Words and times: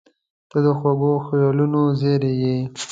•ته 0.49 0.57
د 0.65 0.67
خوږو 0.77 1.11
خیالونو 1.25 1.81
زېری 1.99 2.33
یې. 2.41 2.55